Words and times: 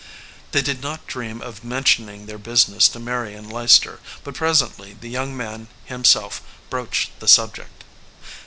They 0.51 0.63
did 0.63 0.81
not 0.81 1.05
dream 1.05 1.43
of 1.43 1.63
mentioning 1.63 2.25
their 2.25 2.39
business 2.39 2.89
to 2.89 2.99
Marion 2.99 3.47
Leicester; 3.47 3.99
but 4.23 4.33
presently 4.33 4.93
the 4.99 5.09
young 5.09 5.37
man 5.37 5.67
himself 5.85 6.41
broached 6.71 7.11
the 7.19 7.27
subject. 7.27 7.83